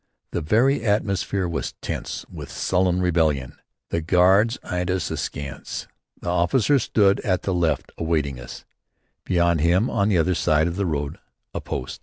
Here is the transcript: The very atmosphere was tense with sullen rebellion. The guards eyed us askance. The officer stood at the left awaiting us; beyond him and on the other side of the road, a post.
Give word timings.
The 0.31 0.41
very 0.41 0.83
atmosphere 0.83 1.47
was 1.47 1.73
tense 1.79 2.25
with 2.27 2.49
sullen 2.51 3.03
rebellion. 3.03 3.59
The 3.89 4.01
guards 4.01 4.57
eyed 4.63 4.89
us 4.89 5.11
askance. 5.11 5.87
The 6.19 6.27
officer 6.27 6.79
stood 6.79 7.19
at 7.19 7.43
the 7.43 7.53
left 7.53 7.91
awaiting 7.99 8.39
us; 8.39 8.65
beyond 9.25 9.61
him 9.61 9.89
and 9.89 9.91
on 9.99 10.09
the 10.09 10.17
other 10.17 10.33
side 10.33 10.65
of 10.65 10.75
the 10.75 10.87
road, 10.87 11.19
a 11.53 11.61
post. 11.61 11.99